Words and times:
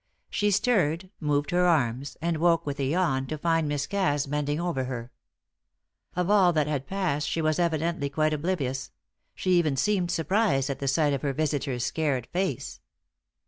She 0.31 0.49
stirred, 0.49 1.11
moved 1.19 1.51
her 1.51 1.67
arms, 1.67 2.17
and 2.23 2.37
woke 2.37 2.65
with 2.65 2.79
a 2.79 2.85
yawn 2.85 3.27
to 3.27 3.37
find 3.37 3.67
Miss 3.69 3.85
Cass 3.85 4.25
bending 4.25 4.59
over 4.59 4.85
her. 4.85 5.11
Of 6.15 6.27
all 6.27 6.51
that 6.53 6.65
had 6.65 6.87
passed 6.87 7.29
she 7.29 7.39
was 7.39 7.59
evidently 7.59 8.09
quite 8.09 8.33
oblivious; 8.33 8.89
she 9.35 9.51
even 9.51 9.77
seemed 9.77 10.09
surprised 10.09 10.71
at 10.71 10.79
the 10.79 10.87
sight 10.87 11.13
of 11.13 11.21
her 11.21 11.33
visitor's 11.33 11.85
scared 11.85 12.25
face. 12.33 12.79